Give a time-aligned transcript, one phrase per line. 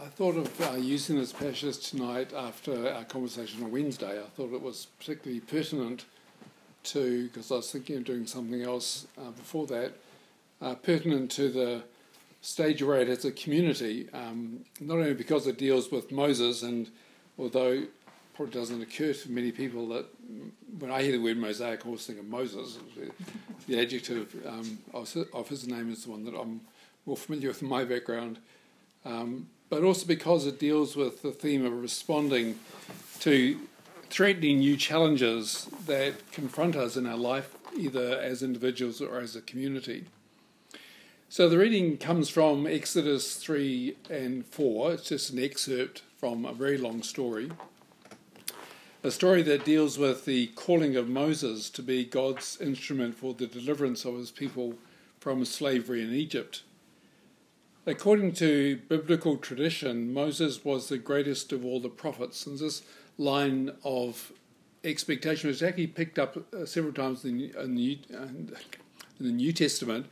[0.00, 4.20] I thought of uh, using this passage tonight after our conversation on Wednesday.
[4.20, 6.04] I thought it was particularly pertinent
[6.84, 9.94] to, because I was thinking of doing something else uh, before that,
[10.62, 11.82] uh, pertinent to the
[12.42, 16.88] stage we're at as a community, um, not only because it deals with Moses, and
[17.36, 17.82] although
[18.34, 20.06] probably doesn't occur to many people that
[20.78, 22.78] when I hear the word Mosaic, I always think of Moses.
[23.66, 26.60] The adjective um, of his name is the one that I'm
[27.04, 28.38] more familiar with in my background.
[29.04, 32.58] Um, but also because it deals with the theme of responding
[33.20, 33.58] to
[34.10, 39.42] threatening new challenges that confront us in our life, either as individuals or as a
[39.42, 40.06] community.
[41.28, 44.92] So the reading comes from Exodus 3 and 4.
[44.94, 47.50] It's just an excerpt from a very long story.
[49.02, 53.46] A story that deals with the calling of Moses to be God's instrument for the
[53.46, 54.74] deliverance of his people
[55.20, 56.62] from slavery in Egypt.
[57.88, 62.82] According to biblical tradition, Moses was the greatest of all the prophets, and this
[63.16, 64.30] line of
[64.84, 68.54] expectation was actually picked up uh, several times in the, in
[69.18, 70.04] the, New Testament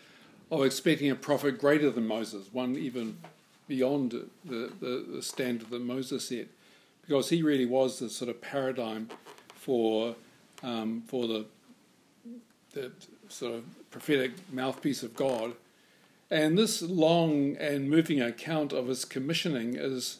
[0.50, 3.18] of expecting a prophet greater than Moses, one even
[3.68, 6.46] beyond the, the, the standard that Moses set,
[7.02, 9.10] because he really was the sort of paradigm
[9.54, 10.16] for
[10.62, 11.44] um, for the
[12.72, 12.90] the
[13.28, 15.52] sort of prophetic mouthpiece of God
[16.30, 20.18] and this long and moving account of his commissioning is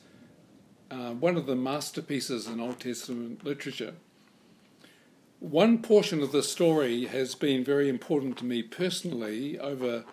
[0.91, 3.95] uh, one of the masterpieces in Old Testament literature.
[5.41, 10.05] One portion of the story has been very important to me personally over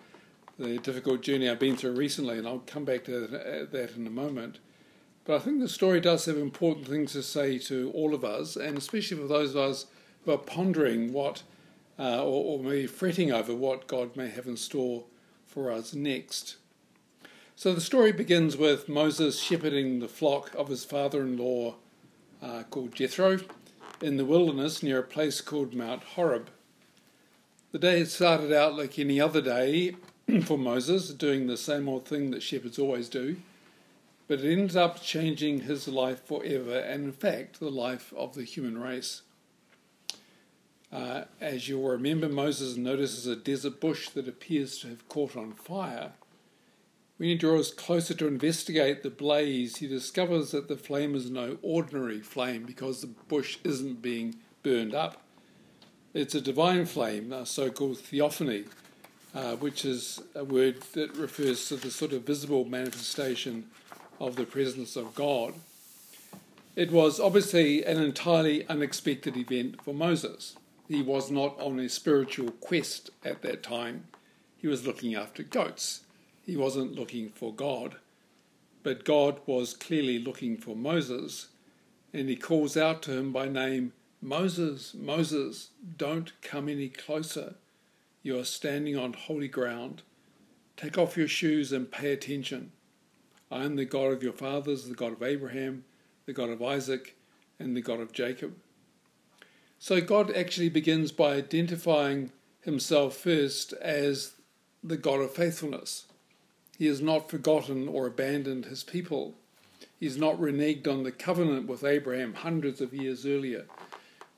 [0.58, 3.26] the difficult journey I've been through recently, and I'll come back to
[3.70, 4.58] that in a moment.
[5.24, 8.56] But I think the story does have important things to say to all of us,
[8.56, 9.86] and especially for those of us
[10.24, 11.42] who are pondering what,
[11.98, 15.04] uh, or, or maybe fretting over what God may have in store
[15.54, 16.56] for us next.
[17.54, 21.76] So the story begins with Moses shepherding the flock of his father in law
[22.42, 23.38] uh, called Jethro
[24.02, 26.50] in the wilderness near a place called Mount Horeb.
[27.70, 29.96] The day started out like any other day
[30.44, 33.36] for Moses, doing the same old thing that shepherds always do,
[34.26, 38.44] but it ended up changing his life forever and, in fact, the life of the
[38.44, 39.22] human race.
[40.94, 45.52] Uh, as you'll remember, Moses notices a desert bush that appears to have caught on
[45.52, 46.12] fire.
[47.16, 51.58] When he draws closer to investigate the blaze, he discovers that the flame is no
[51.62, 55.20] ordinary flame because the bush isn't being burned up.
[56.12, 58.66] It's a divine flame, a so called theophany,
[59.34, 63.66] uh, which is a word that refers to the sort of visible manifestation
[64.20, 65.54] of the presence of God.
[66.76, 70.54] It was obviously an entirely unexpected event for Moses
[70.88, 74.04] he was not on a spiritual quest at that time.
[74.56, 76.04] He was looking after goats.
[76.42, 77.96] He wasn't looking for God.
[78.82, 81.48] But God was clearly looking for Moses,
[82.12, 85.68] and he calls out to him by name Moses, Moses,
[85.98, 87.56] don't come any closer.
[88.22, 90.00] You are standing on holy ground.
[90.78, 92.72] Take off your shoes and pay attention.
[93.50, 95.84] I am the God of your fathers, the God of Abraham,
[96.24, 97.16] the God of Isaac,
[97.58, 98.54] and the God of Jacob.
[99.78, 104.32] So God actually begins by identifying himself first as
[104.82, 106.06] the God of faithfulness.
[106.78, 109.34] He has not forgotten or abandoned his people.
[109.98, 113.66] He's not reneged on the covenant with Abraham hundreds of years earlier,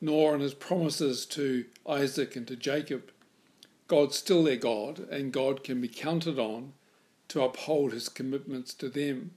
[0.01, 3.11] nor on his promises to Isaac and to Jacob.
[3.89, 6.73] God's still their God, and God can be counted on
[7.29, 9.33] to uphold his commitments to them.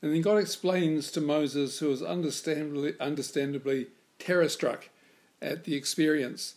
[0.00, 3.88] And then God explains to Moses, who is understandably, understandably
[4.18, 4.88] terror struck
[5.42, 6.54] at the experience.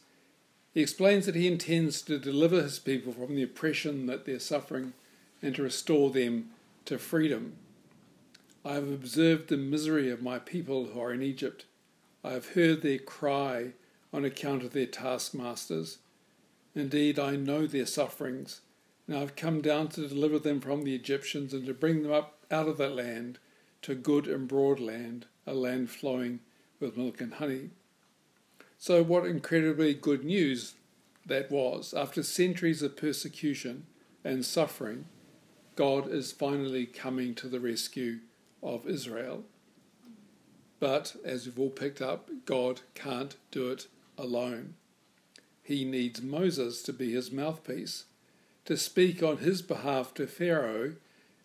[0.73, 4.93] He explains that he intends to deliver his people from the oppression that they're suffering
[5.41, 6.51] and to restore them
[6.85, 7.55] to freedom.
[8.63, 11.65] I have observed the misery of my people who are in Egypt.
[12.23, 13.73] I have heard their cry
[14.11, 15.99] on account of their taskmasters.
[16.73, 18.61] Indeed, I know their sufferings,
[19.07, 22.11] and I have come down to deliver them from the Egyptians and to bring them
[22.11, 23.39] up out of that land
[23.83, 26.39] to good and broad land, a land flowing
[26.79, 27.69] with milk and honey.
[28.77, 30.75] So, what incredibly good news
[31.25, 31.93] that was.
[31.93, 33.85] After centuries of persecution
[34.23, 35.05] and suffering,
[35.75, 38.19] God is finally coming to the rescue
[38.61, 39.43] of Israel.
[40.79, 43.87] But, as we've all picked up, God can't do it
[44.17, 44.75] alone.
[45.63, 48.05] He needs Moses to be his mouthpiece,
[48.65, 50.95] to speak on his behalf to Pharaoh,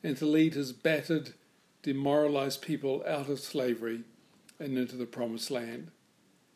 [0.03, 1.35] and to lead his battered,
[1.83, 4.03] demoralized people out of slavery
[4.59, 5.91] and into the promised land.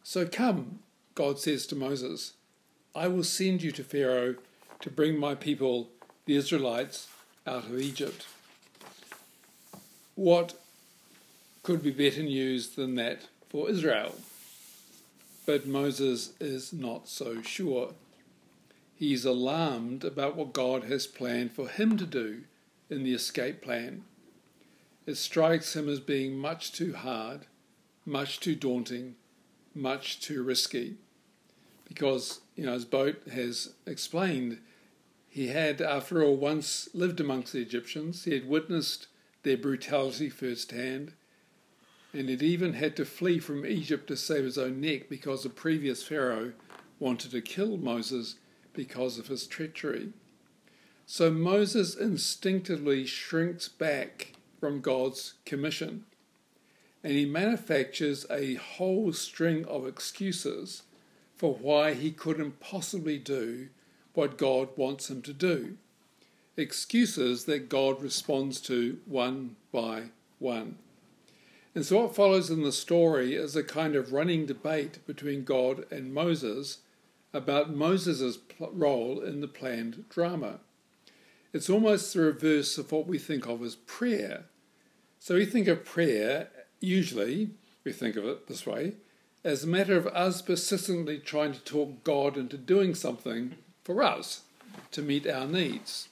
[0.06, 0.80] So come,
[1.14, 2.34] God says to Moses,
[2.94, 4.36] I will send you to Pharaoh
[4.80, 5.88] to bring my people,
[6.26, 7.08] the Israelites,
[7.46, 8.26] out of Egypt.
[10.14, 10.54] what
[11.62, 14.16] could be better news than that for Israel?
[15.46, 17.94] But Moses is not so sure.
[18.94, 22.42] He's alarmed about what God has planned for him to do
[22.90, 24.04] in the escape plan.
[25.06, 27.46] It strikes him as being much too hard,
[28.04, 29.16] much too daunting,
[29.74, 30.96] much too risky.
[31.88, 34.58] Because, you know, as Boat has explained,
[35.28, 39.08] he had, after all, once lived amongst the Egyptians, he had witnessed
[39.42, 41.12] their brutality firsthand,
[42.12, 45.50] and had even had to flee from Egypt to save his own neck because the
[45.50, 46.52] previous Pharaoh
[46.98, 48.36] wanted to kill Moses
[48.72, 50.12] because of his treachery.
[51.06, 56.04] So Moses instinctively shrinks back from God's commission
[57.04, 60.84] and he manufactures a whole string of excuses
[61.36, 63.68] for why he couldn't possibly do
[64.14, 65.76] what God wants him to do.
[66.56, 70.04] Excuses that God responds to one by
[70.38, 70.78] one.
[71.74, 75.84] And so, what follows in the story is a kind of running debate between God
[75.90, 76.78] and Moses
[77.34, 80.60] about Moses' role in the planned drama.
[81.52, 84.44] It's almost the reverse of what we think of as prayer.
[85.18, 86.50] So, we think of prayer,
[86.84, 87.50] usually,
[87.82, 88.94] we think of it this way,
[89.42, 94.42] as a matter of us persistently trying to talk God into doing something for us
[94.92, 96.08] to meet our needs.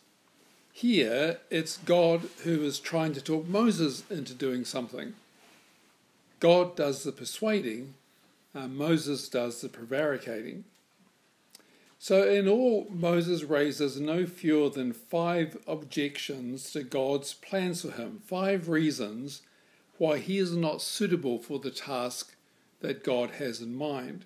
[0.73, 5.15] Here, it's God who is trying to talk Moses into doing something.
[6.41, 7.95] God does the persuading,
[8.55, 10.65] Moses does the prevaricating.
[11.99, 18.21] So, in all, Moses raises no fewer than five objections to God's plans for him,
[18.27, 19.43] five reasons
[20.03, 22.35] why he is not suitable for the task
[22.81, 24.25] that God has in mind.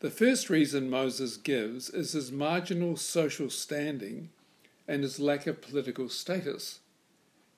[0.00, 4.30] The first reason Moses gives is his marginal social standing
[4.88, 6.80] and his lack of political status.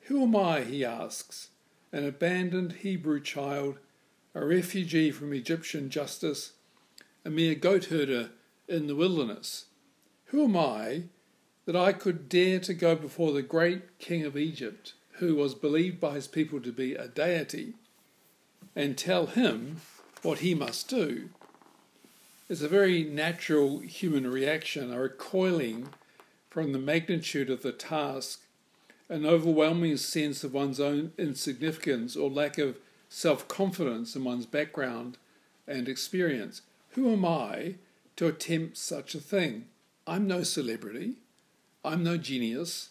[0.02, 1.48] Who am I, he asks,
[1.92, 3.78] an abandoned Hebrew child,
[4.34, 6.52] a refugee from Egyptian justice,
[7.24, 8.32] a mere goat herder
[8.68, 9.64] in the wilderness?
[10.26, 11.04] Who am I
[11.64, 14.92] that I could dare to go before the great king of Egypt,
[15.22, 17.74] who was believed by his people to be a deity,
[18.74, 19.80] and tell him
[20.22, 21.28] what he must do?
[22.48, 25.90] It's a very natural human reaction, a recoiling
[26.50, 28.40] from the magnitude of the task
[29.08, 32.78] an overwhelming sense of one's own insignificance or lack of
[33.08, 35.18] self confidence in one's background
[35.68, 36.62] and experience.
[36.90, 37.76] Who am I
[38.16, 39.66] to attempt such a thing?
[40.04, 41.18] I'm no celebrity.
[41.84, 42.88] I'm no genius.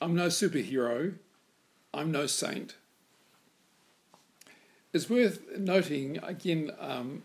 [0.00, 1.16] I'm no superhero.
[1.92, 2.74] I'm no saint.
[4.92, 7.24] It's worth noting, again, um,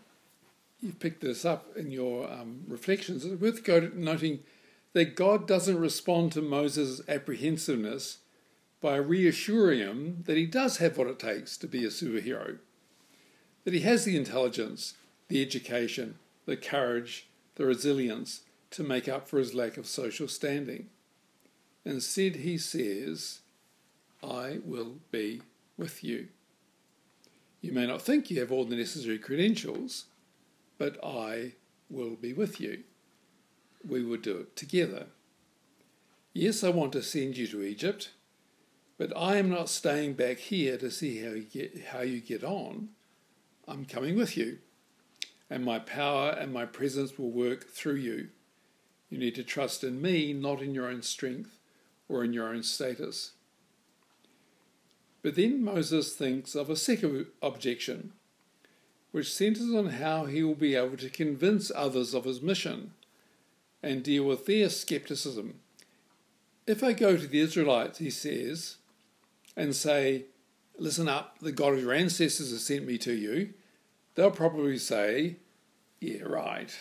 [0.80, 4.40] you've picked this up in your um, reflections, it's worth noting
[4.92, 8.18] that God doesn't respond to Moses' apprehensiveness
[8.80, 12.58] by reassuring him that he does have what it takes to be a superhero,
[13.64, 14.94] that he has the intelligence,
[15.28, 16.16] the education,
[16.46, 20.88] the courage, the resilience to make up for his lack of social standing.
[21.84, 23.40] Instead, he says,
[24.22, 25.42] I will be
[25.76, 26.28] with you.
[27.60, 30.06] You may not think you have all the necessary credentials,
[30.78, 31.54] but I
[31.88, 32.84] will be with you.
[33.86, 35.06] We will do it together.
[36.32, 38.10] Yes, I want to send you to Egypt
[39.02, 42.44] but I am not staying back here to see how you get, how you get
[42.44, 42.90] on.
[43.66, 44.58] I'm coming with you,
[45.50, 48.28] and my power and my presence will work through you.
[49.10, 51.58] You need to trust in me, not in your own strength
[52.08, 53.32] or in your own status.
[55.22, 58.12] But then Moses thinks of a second objection,
[59.12, 62.92] which centers on how he will be able to convince others of his mission
[63.82, 65.60] and deal with their skepticism.
[66.66, 68.76] If I go to the Israelites, he says,
[69.56, 70.26] and say,
[70.78, 73.52] Listen up, the God of your ancestors has sent me to you,
[74.14, 75.36] they'll probably say,
[76.00, 76.74] Yeah, right.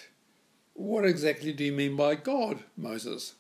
[0.73, 3.35] What exactly do you mean by God, Moses?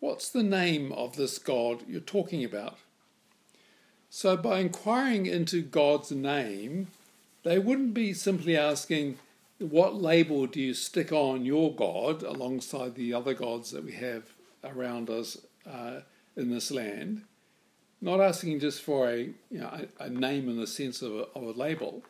[0.00, 2.78] What's the name of this God you're talking about?
[4.14, 6.88] So, by inquiring into God's name,
[7.44, 9.16] they wouldn't be simply asking,
[9.58, 14.24] What label do you stick on your God alongside the other gods that we have
[14.62, 16.00] around us uh,
[16.36, 17.22] in this land?
[18.02, 21.22] not asking just for a, you know, a, a name in the sense of a,
[21.34, 22.02] of a label.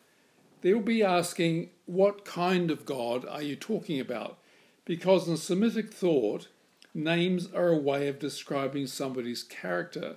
[0.60, 4.38] They'll be asking, what kind of God are you talking about?
[4.84, 6.48] Because in Semitic thought,
[6.94, 10.16] names are a way of describing somebody's character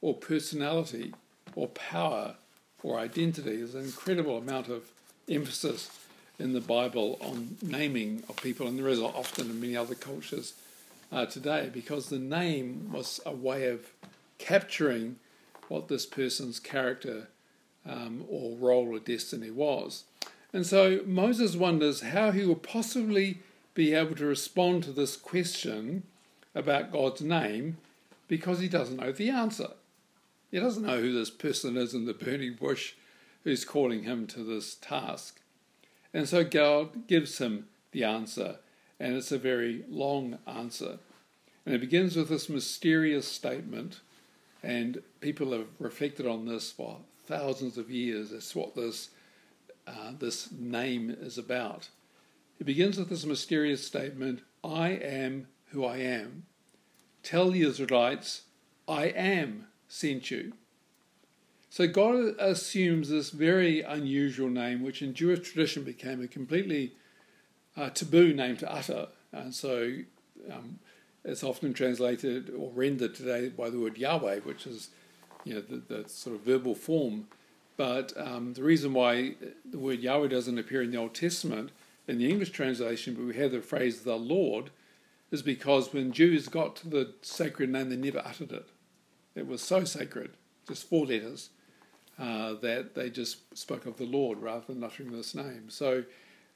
[0.00, 1.12] or personality
[1.54, 2.36] or power
[2.82, 3.56] or identity.
[3.56, 4.90] There's an incredible amount of
[5.28, 5.90] emphasis
[6.38, 10.54] in the Bible on naming of people, and there is often in many other cultures
[11.10, 13.90] uh, today because the name was a way of
[14.38, 15.16] capturing
[15.68, 17.28] what this person's character
[17.86, 20.04] um, or role or destiny was.
[20.52, 23.40] And so Moses wonders how he will possibly
[23.74, 26.04] be able to respond to this question
[26.54, 27.76] about God's name
[28.28, 29.68] because he doesn't know the answer.
[30.50, 32.94] He doesn't know who this person is in the burning bush
[33.44, 35.40] who's calling him to this task.
[36.12, 38.56] And so God gives him the answer,
[38.98, 40.98] and it's a very long answer.
[41.64, 44.00] And it begins with this mysterious statement,
[44.62, 48.30] and people have reflected on this for thousands of years.
[48.30, 49.10] That's what this,
[49.86, 51.90] uh, this name is about.
[52.58, 56.44] It begins with this mysterious statement I am who I am.
[57.22, 58.42] Tell the Israelites,
[58.88, 60.52] I am sent you.
[61.70, 66.92] So God assumes this very unusual name, which in Jewish tradition became a completely
[67.76, 69.08] uh, taboo name to utter.
[69.32, 69.98] And so
[70.50, 70.78] um,
[71.24, 74.88] it's often translated or rendered today by the word Yahweh, which is
[75.44, 77.28] you know the, the sort of verbal form.
[77.76, 81.70] But um, the reason why the word Yahweh doesn't appear in the Old Testament
[82.08, 84.70] in the English translation, but we have the phrase the Lord,
[85.30, 88.68] is because when Jews got to the sacred name, they never uttered it.
[89.38, 90.32] It was so sacred,
[90.66, 91.50] just four letters,
[92.18, 95.66] uh, that they just spoke of the Lord rather than uttering this name.
[95.68, 96.04] So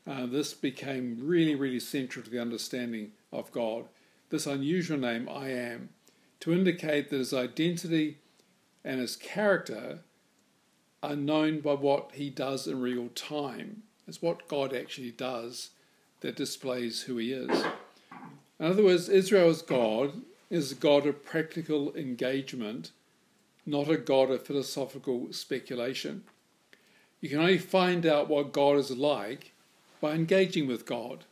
[0.07, 3.85] uh, this became really, really central to the understanding of God.
[4.31, 5.91] This unusual name, I am,
[6.41, 8.19] to indicate that his identity
[8.85, 10.01] and his character
[11.03, 13.85] are known by what he does in real time.
[14.09, 15.71] It's what God actually does
[16.21, 17.65] that displays who he is.
[18.59, 20.23] In other words, Israel's God
[20.53, 22.91] is a God of practical engagement,
[23.65, 26.25] not a God of philosophical speculation.
[27.23, 29.55] You can only find out what God is like
[29.99, 31.25] by engaging with God,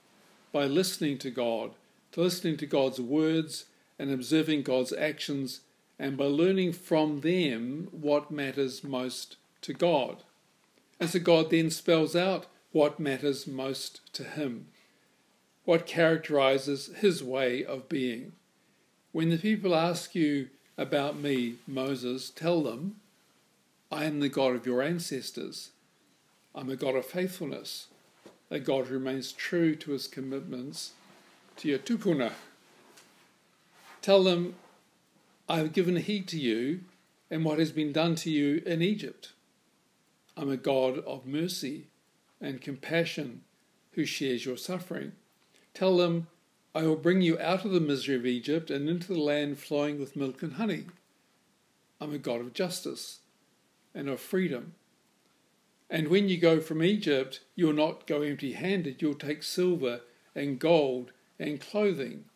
[0.53, 1.73] by listening to God,
[2.13, 3.67] to listening to God's words
[3.99, 5.61] and observing God's actions,
[5.99, 10.23] and by learning from them what matters most to God.
[10.99, 14.69] And so God then spells out what matters most to Him,
[15.67, 18.33] what characterizes His way of being.
[19.13, 20.49] When the people ask you
[20.79, 22.97] about me, Moses, tell them,
[23.91, 25.71] I am the God of your ancestors.
[26.55, 27.89] I'm a God of faithfulness,
[28.51, 30.93] a God who remains true to his commitments
[31.57, 32.33] to your tupuna.
[34.01, 34.55] Tell them,
[35.49, 36.81] I have given heed to you
[37.31, 39.33] and what has been done to you in Egypt.
[40.37, 41.87] I'm a God of mercy
[42.41, 43.43] and compassion
[43.93, 45.13] who shares your suffering.
[45.75, 46.29] Tell them,
[46.73, 49.99] I will bring you out of the misery of Egypt and into the land flowing
[49.99, 50.85] with milk and honey.
[52.01, 53.21] I'm a God of justice
[53.93, 54.75] and of freedom.
[55.91, 60.03] And when you go from Egypt, you'll not go empty handed, you'll take silver
[60.37, 61.11] and gold
[61.41, 62.27] and clothing.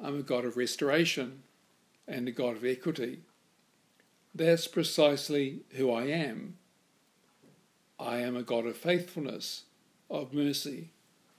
[0.00, 1.44] I'm a God of restoration
[2.08, 3.20] and a God of equity.
[4.34, 6.56] That's precisely who I am.
[8.00, 9.64] I am a God of faithfulness,
[10.10, 10.90] of mercy,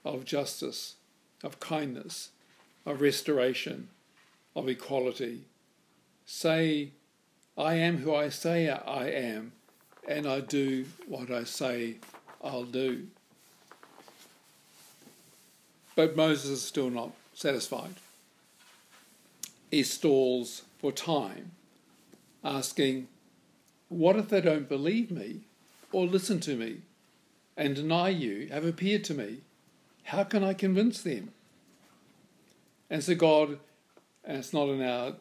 [0.06, 0.96] of justice
[1.44, 2.30] of kindness,
[2.86, 3.90] of restoration,
[4.56, 5.42] of equality.
[6.26, 6.92] Say,
[7.58, 9.52] I am who I say I am,
[10.08, 11.96] and I do what I say
[12.44, 13.08] I'll do.
[15.96, 17.96] But Moses is still not satisfied.
[19.70, 21.52] He stalls for time,
[22.44, 23.08] asking,
[23.90, 25.42] What if they don't believe me
[25.92, 26.78] or listen to me
[27.58, 29.42] and deny you have appeared to me?
[30.04, 31.32] How can I convince them?
[32.90, 33.60] And so God,
[34.24, 35.14] and it's not in our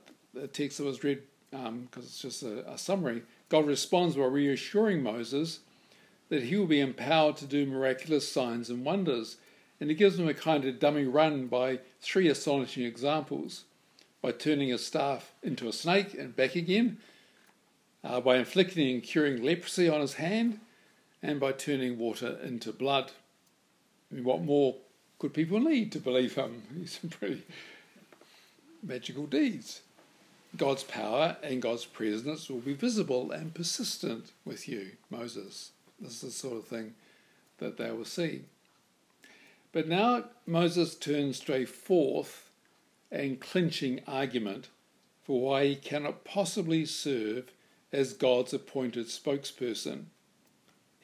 [0.52, 5.02] text that was read because um, it's just a, a summary, God responds by reassuring
[5.02, 5.60] Moses
[6.28, 9.36] that he will be empowered to do miraculous signs and wonders.
[9.80, 13.64] And he gives him a kind of dummy run by three astonishing examples
[14.22, 16.98] by turning a staff into a snake and back again,
[18.04, 20.60] uh, by inflicting and curing leprosy on his hand,
[21.22, 23.12] and by turning water into blood.
[24.10, 24.76] What more
[25.18, 26.62] could people need to believe him?
[26.76, 27.42] He's some pretty
[28.82, 29.82] magical deeds.
[30.56, 35.70] God's power and God's presence will be visible and persistent with you, Moses.
[36.00, 36.94] This is the sort of thing
[37.58, 38.42] that they will see.
[39.72, 42.50] But now Moses turns to a fourth
[43.12, 44.68] and clinching argument
[45.22, 47.52] for why he cannot possibly serve
[47.92, 50.06] as God's appointed spokesperson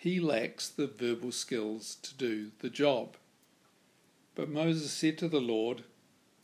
[0.07, 3.17] he lacks the verbal skills to do the job.
[4.35, 5.85] But Moses said to the Lord,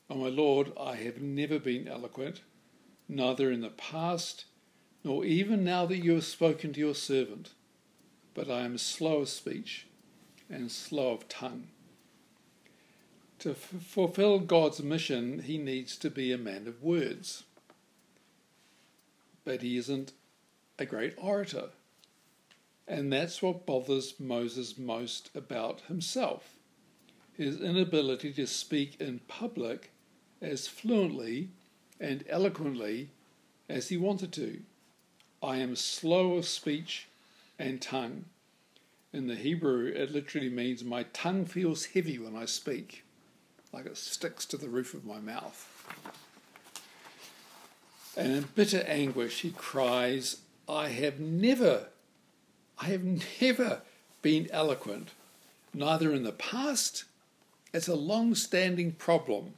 [0.08, 2.40] O my Lord, I have never been eloquent,
[3.08, 4.46] neither in the past,
[5.04, 7.50] nor even now that you have spoken to your servant,
[8.34, 9.86] but I am slow of speech
[10.48, 11.68] and slow of tongue.
[13.40, 17.44] To f- fulfill God's mission, he needs to be a man of words.
[19.44, 20.12] But he isn't
[20.78, 21.70] a great orator.
[22.86, 26.56] And that's what bothers Moses most about himself
[27.36, 29.90] his inability to speak in public
[30.40, 31.48] as fluently
[32.00, 33.10] and eloquently
[33.68, 34.60] as he wanted to.
[35.42, 37.08] I am slow of speech
[37.58, 38.26] and tongue.
[39.12, 43.04] In the Hebrew, it literally means my tongue feels heavy when I speak,
[43.72, 45.68] like it sticks to the roof of my mouth.
[48.16, 51.88] And in bitter anguish, he cries, I have never,
[52.82, 53.04] I have
[53.40, 53.82] never
[54.22, 55.10] been eloquent,
[55.72, 57.04] neither in the past,
[57.72, 59.54] it's a long standing problem,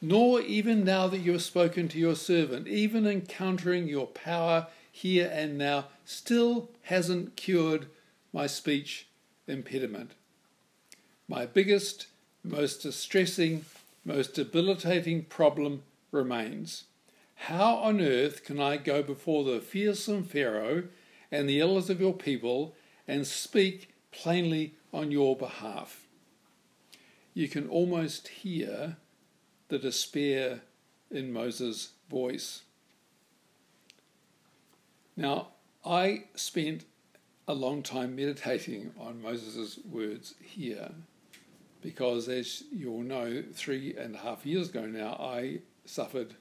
[0.00, 5.28] nor even now that you have spoken to your servant, even encountering your power here
[5.34, 7.86] and now, still hasn't cured
[8.32, 9.08] my speech
[9.48, 10.12] impediment.
[11.26, 12.06] My biggest,
[12.44, 13.64] most distressing,
[14.04, 15.82] most debilitating problem
[16.12, 16.84] remains.
[17.34, 20.84] How on earth can I go before the fearsome Pharaoh
[21.30, 22.74] and the elders of your people
[23.06, 26.06] and speak plainly on your behalf?
[27.34, 28.96] You can almost hear
[29.68, 30.62] the despair
[31.10, 32.62] in Moses' voice.
[35.16, 35.48] Now,
[35.84, 36.84] I spent
[37.48, 40.90] a long time meditating on Moses' words here
[41.80, 46.34] because, as you all know, three and a half years ago now, I suffered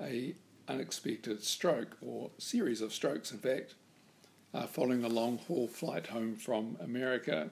[0.00, 0.34] a
[0.68, 3.74] unexpected stroke or series of strokes, in fact,
[4.56, 7.50] uh, following a long haul flight home from America.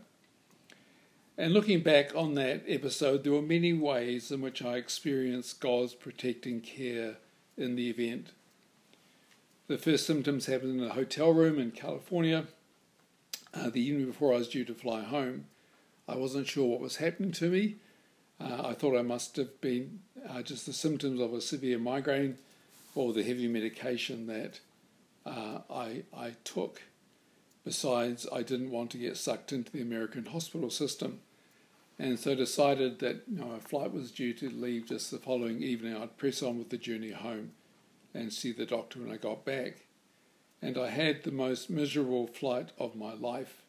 [1.36, 5.94] And looking back on that episode, there were many ways in which I experienced God's
[5.94, 7.16] protecting care
[7.58, 8.28] in the event.
[9.66, 12.46] The first symptoms happened in a hotel room in California
[13.52, 15.46] uh, the evening before I was due to fly home.
[16.08, 17.76] I wasn't sure what was happening to me.
[18.40, 22.38] Uh, I thought I must have been uh, just the symptoms of a severe migraine
[22.94, 24.60] or the heavy medication that
[25.26, 26.82] uh, I, I took.
[27.64, 31.20] Besides, I didn't want to get sucked into the American hospital system,
[31.98, 35.62] and so decided that you know, a flight was due to leave just the following
[35.62, 35.96] evening.
[35.96, 37.52] I'd press on with the journey home
[38.12, 39.86] and see the doctor when I got back.
[40.60, 43.64] And I had the most miserable flight of my life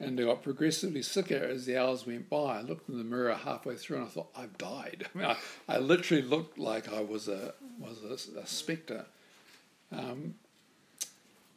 [0.00, 2.58] and I got progressively sicker as the hours went by.
[2.58, 5.08] I looked in the mirror halfway through and I thought, I've died.
[5.14, 5.36] I mean, I,
[5.68, 9.06] I literally looked like I was a was a, a spectre.
[9.90, 10.34] Um,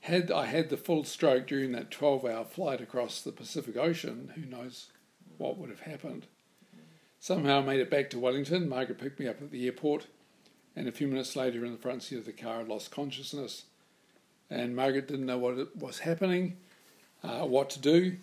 [0.01, 4.31] had I had the full stroke during that 12 hour flight across the Pacific Ocean,
[4.35, 4.87] who knows
[5.37, 6.27] what would have happened.
[7.19, 8.67] Somehow I made it back to Wellington.
[8.67, 10.07] Margaret picked me up at the airport,
[10.75, 13.63] and a few minutes later, in the front seat of the car, I lost consciousness.
[14.49, 16.57] And Margaret didn't know what was happening,
[17.23, 18.17] uh, what to do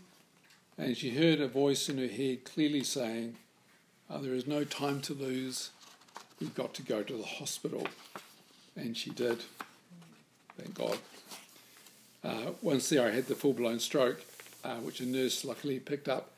[0.78, 3.34] and she heard a voice in her head clearly saying,
[4.08, 5.70] oh, There is no time to lose.
[6.40, 7.84] We've got to go to the hospital.
[8.76, 9.42] And she did.
[10.56, 10.98] Thank God.
[12.24, 14.20] Uh, once there, I had the full blown stroke,
[14.64, 16.32] uh, which a nurse luckily picked up,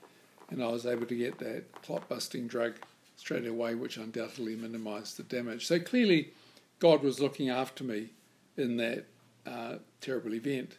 [0.51, 2.75] and I was able to get that clot busting drug
[3.17, 5.67] straight away, which undoubtedly minimised the damage.
[5.67, 6.33] So clearly,
[6.79, 8.11] God was looking after me
[8.57, 9.05] in that
[9.47, 10.77] uh, terrible event.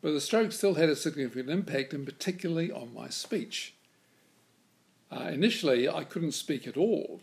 [0.00, 3.74] But the stroke still had a significant impact, and particularly on my speech.
[5.12, 7.20] Uh, initially, I couldn't speak at all,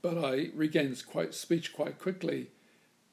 [0.00, 2.48] but I regained quite speech quite quickly.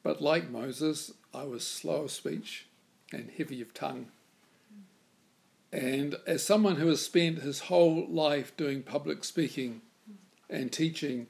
[0.02, 2.66] But like Moses, I was slow of speech
[3.14, 4.06] and heavy of tongue.
[5.72, 9.80] And as someone who has spent his whole life doing public speaking
[10.48, 11.26] and teaching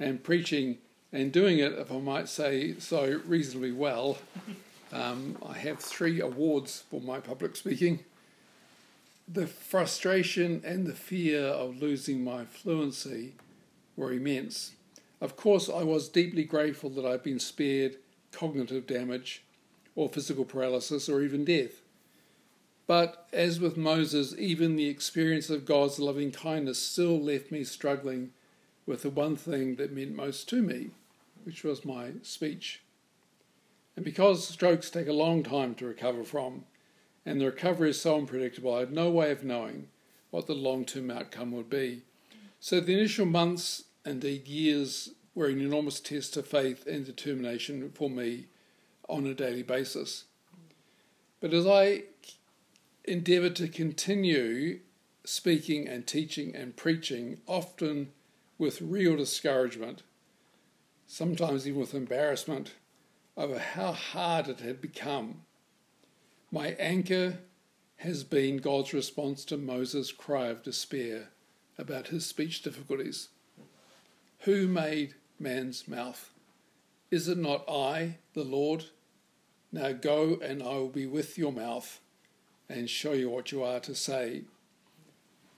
[0.00, 0.78] and preaching
[1.12, 4.18] and doing it, if I might say so, reasonably well,
[4.92, 8.00] um, I have three awards for my public speaking.
[9.32, 13.34] The frustration and the fear of losing my fluency
[13.96, 14.72] were immense.
[15.20, 17.96] Of course, I was deeply grateful that I'd been spared
[18.32, 19.42] cognitive damage
[19.98, 21.82] or physical paralysis or even death.
[22.86, 28.30] But as with Moses, even the experience of God's loving kindness still left me struggling
[28.86, 30.90] with the one thing that meant most to me,
[31.42, 32.80] which was my speech.
[33.96, 36.64] And because strokes take a long time to recover from,
[37.26, 39.88] and the recovery is so unpredictable, I had no way of knowing
[40.30, 42.02] what the long term outcome would be.
[42.60, 48.08] So the initial months, indeed years, were an enormous test of faith and determination for
[48.08, 48.46] me
[49.08, 50.24] on a daily basis.
[51.40, 52.04] But as I
[53.04, 54.80] endeavoured to continue
[55.24, 58.12] speaking and teaching and preaching, often
[58.58, 60.02] with real discouragement,
[61.06, 62.74] sometimes even with embarrassment,
[63.36, 65.42] over how hard it had become.
[66.50, 67.38] My anchor
[67.98, 71.28] has been God's response to Moses' cry of despair
[71.78, 73.28] about his speech difficulties.
[74.40, 76.30] Who made man's mouth?
[77.10, 78.86] Is it not I, the Lord?
[79.72, 82.00] Now go, and I will be with your mouth
[82.68, 84.42] and show you what you are to say.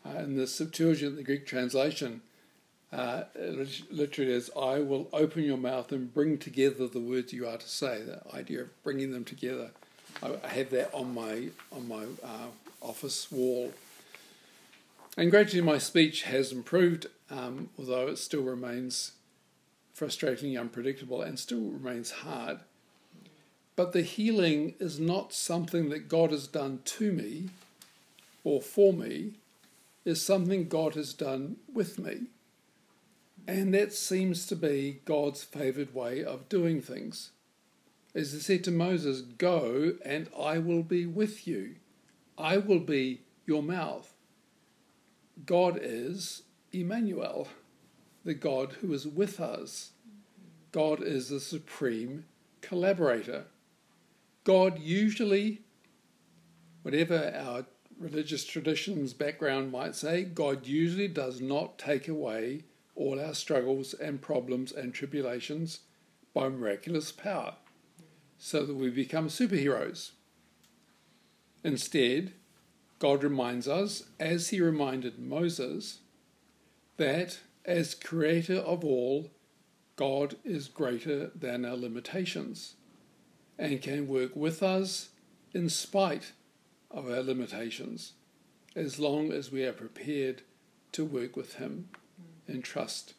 [0.05, 2.23] Uh, in the Septuagint, the Greek translation,
[2.93, 3.25] uh,
[3.91, 7.69] literally is, I will open your mouth and bring together the words you are to
[7.69, 8.03] say.
[8.03, 9.71] The idea of bringing them together.
[10.23, 12.49] I, have that on my on my uh,
[12.83, 13.73] office wall.
[15.17, 19.13] And gradually, my speech has improved, um, although it still remains
[19.97, 22.61] frustratingly unpredictable and still remains hard.
[23.81, 27.49] But the healing is not something that God has done to me
[28.45, 29.37] or for me,
[30.05, 32.25] is something God has done with me.
[33.49, 37.31] And that seems to be God's favoured way of doing things.
[38.15, 41.77] As he said to Moses, Go and I will be with you.
[42.37, 44.13] I will be your mouth.
[45.47, 47.49] God is Emmanuel,
[48.27, 49.93] the God who is with us.
[50.71, 52.27] God is the supreme
[52.61, 53.47] collaborator.
[54.51, 55.61] God usually,
[56.83, 62.65] whatever our religious traditions background might say, God usually does not take away
[62.97, 65.83] all our struggles and problems and tribulations
[66.35, 67.55] by miraculous power
[68.39, 70.11] so that we become superheroes.
[71.63, 72.33] Instead,
[72.99, 76.01] God reminds us, as he reminded Moses,
[76.97, 79.31] that as creator of all,
[79.95, 82.75] God is greater than our limitations
[83.61, 85.11] and can work with us
[85.53, 86.33] in spite
[86.91, 88.15] of our limitations,
[88.75, 90.41] as long as we are prepared
[90.93, 91.91] to work with Him
[92.49, 93.13] in trust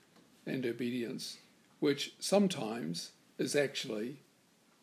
[0.46, 1.38] and obedience,
[1.80, 4.18] which sometimes is actually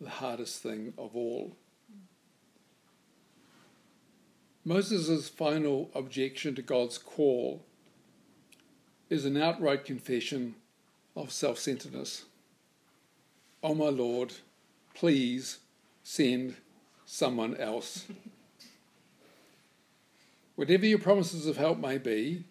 [0.01, 1.57] the hardest thing of all.
[4.65, 7.65] Moses' final objection to God's call
[9.11, 10.55] is an outright confession
[11.17, 12.27] of self centeredness.
[13.61, 14.35] Oh, my Lord,
[14.95, 15.59] please
[16.03, 16.57] send
[17.05, 18.07] someone else.
[20.57, 22.45] Whatever your promises of help may be,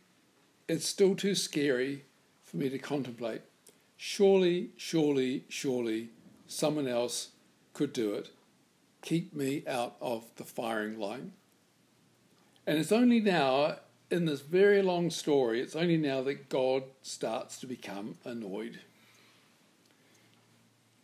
[0.67, 2.05] it's still too scary
[2.43, 3.41] for me to contemplate.
[3.97, 6.09] Surely, surely, surely
[6.47, 7.29] someone else
[7.73, 8.29] could do it.
[9.01, 11.33] Keep me out of the firing line.
[12.65, 13.77] And it's only now,
[14.09, 18.79] in this very long story, it's only now that God starts to become annoyed.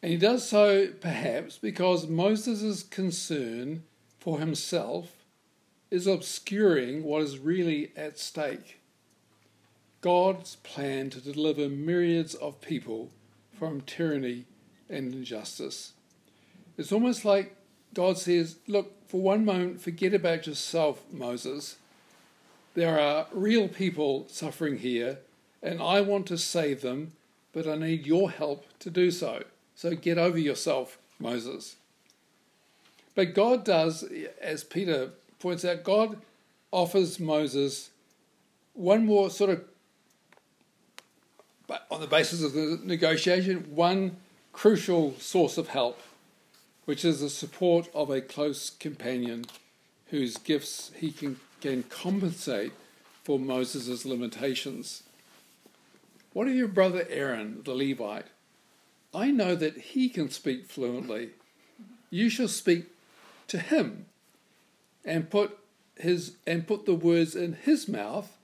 [0.03, 3.83] And he does so perhaps because Moses' concern
[4.19, 5.23] for himself
[5.89, 8.81] is obscuring what is really at stake.
[10.01, 13.11] God's plan to deliver myriads of people
[13.57, 14.43] from tyranny
[14.89, 15.93] and injustice.
[16.77, 17.55] It's almost like
[17.93, 21.77] God says, Look, for one moment, forget about yourself, Moses.
[22.73, 25.19] There are real people suffering here,
[25.61, 27.13] and I want to save them,
[27.53, 29.43] but I need your help to do so.
[29.75, 31.75] So get over yourself, Moses.
[33.15, 34.03] But God does,
[34.41, 35.09] as Peter
[35.39, 36.17] points out, God
[36.71, 37.89] offers Moses
[38.73, 39.63] one more sort of,
[41.91, 44.17] on the basis of the negotiation, one
[44.51, 45.99] crucial source of help,
[46.85, 49.45] which is the support of a close companion
[50.07, 52.71] whose gifts he can, can compensate
[53.23, 55.03] for Moses' limitations.
[56.33, 58.25] What of your brother Aaron, the Levite?
[59.13, 61.29] I know that he can speak fluently.
[62.09, 62.87] You shall speak
[63.47, 64.05] to him
[65.05, 65.57] and put
[65.97, 68.37] his and put the words in his mouth,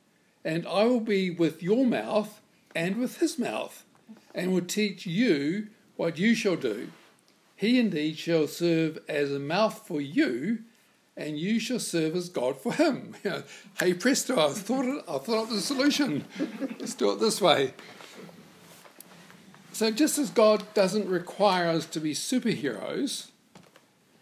[0.45, 2.41] and I will be with your mouth
[2.75, 3.83] and with his mouth,
[4.35, 6.89] and will teach you what you shall do.
[7.55, 10.59] He indeed shall serve as a mouth for you,
[11.17, 13.15] and you shall serve as God for him.
[13.79, 16.25] hey presto, I thought I thought of the solution.
[16.79, 17.73] Let's do it this way.
[19.79, 23.29] So, just as God doesn't require us to be superheroes,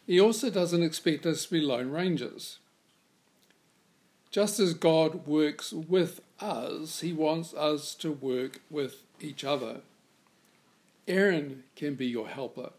[0.05, 2.59] He also doesn't expect us to be lone rangers.
[4.29, 9.77] Just as God works with us, He wants us to work with each other.
[11.07, 12.69] Aaron can be your helper,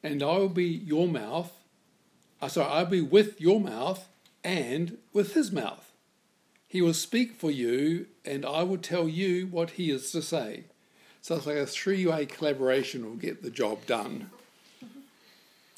[0.00, 1.50] and I will be your mouth.
[2.40, 4.06] Uh, sorry, I'll be with your mouth
[4.44, 5.90] and with his mouth.
[6.68, 10.66] He will speak for you, and I will tell you what he is to say.
[11.28, 14.30] So it's like a three way collaboration will get the job done.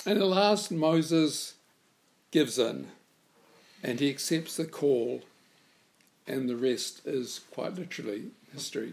[0.06, 1.54] And at last, Moses
[2.30, 2.86] gives in
[3.82, 5.22] and he accepts the call,
[6.24, 8.92] and the rest is quite literally history.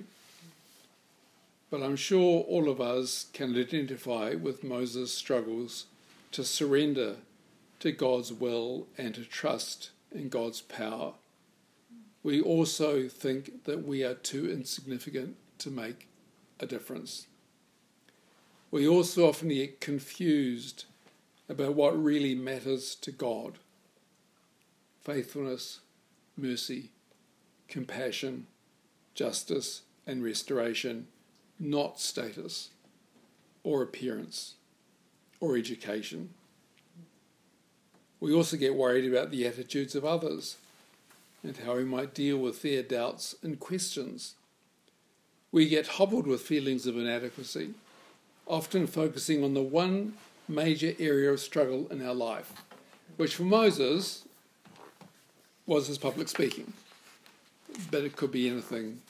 [1.70, 5.86] But I'm sure all of us can identify with Moses' struggles
[6.32, 7.18] to surrender
[7.82, 11.14] to God's will and to trust in God's power.
[12.24, 16.08] We also think that we are too insignificant to make
[16.60, 17.28] a difference.
[18.72, 20.86] We also often get confused
[21.50, 23.60] about what really matters to God
[25.04, 25.80] faithfulness,
[26.36, 26.92] mercy,
[27.70, 28.46] compassion,
[29.16, 31.08] justice, and restoration,
[31.60, 32.72] not status
[33.64, 34.56] or appearance
[35.40, 36.30] or education.
[38.20, 40.58] We also get worried about the attitudes of others
[41.44, 44.36] and how we might deal with their doubts and questions.
[45.52, 47.74] We get hobbled with feelings of inadequacy,
[48.46, 50.14] often focusing on the one
[50.48, 52.52] major area of struggle in our life,
[53.18, 54.26] which for Moses
[55.66, 56.74] was his public speaking.
[57.92, 59.02] But it could be anything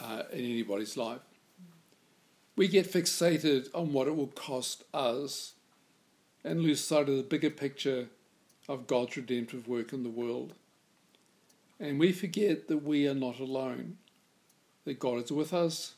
[0.00, 1.20] uh, in anybody's life.
[2.56, 5.52] We get fixated on what it will cost us
[6.44, 8.08] and lose sight of the bigger picture
[8.68, 10.54] of God's redemptive work in the world.
[11.80, 13.96] And we forget that we are not alone,
[14.84, 15.94] that God is with us,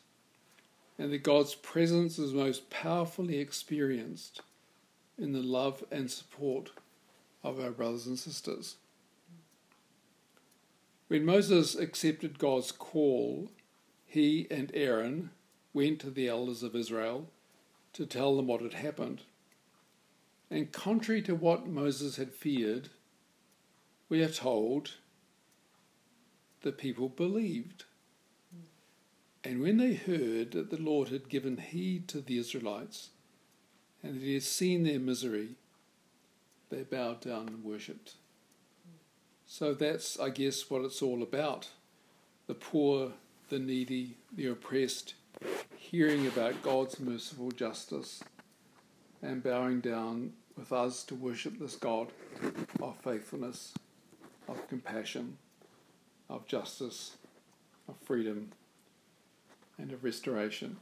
[0.98, 4.42] and that God's presence is most powerfully experienced
[5.18, 6.70] in the love and support
[7.42, 8.76] of our brothers and sisters.
[11.08, 13.50] When Moses accepted God's call,
[14.06, 15.30] he and Aaron
[15.72, 17.28] went to the elders of Israel
[17.92, 19.22] to tell them what had happened.
[20.50, 22.88] And contrary to what Moses had feared,
[24.08, 24.92] we are told
[26.62, 27.84] the people believed.
[29.44, 33.10] And when they heard that the Lord had given heed to the Israelites
[34.02, 35.50] and that he had seen their misery,
[36.70, 38.14] they bowed down and worshipped.
[39.46, 41.68] So that's, I guess, what it's all about
[42.46, 43.12] the poor,
[43.50, 45.14] the needy, the oppressed,
[45.76, 48.22] hearing about God's merciful justice
[49.22, 52.08] and bowing down with us to worship this God
[52.80, 53.74] of faithfulness,
[54.48, 55.36] of compassion,
[56.28, 57.16] of justice,
[57.88, 58.50] of freedom,
[59.78, 60.76] and of restoration.